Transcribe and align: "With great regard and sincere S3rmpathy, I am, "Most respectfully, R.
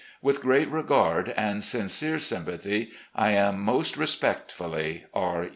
"With 0.19 0.41
great 0.41 0.67
regard 0.71 1.31
and 1.37 1.61
sincere 1.63 2.15
S3rmpathy, 2.17 2.89
I 3.13 3.33
am, 3.33 3.59
"Most 3.59 3.97
respectfully, 3.97 5.05
R. 5.13 5.49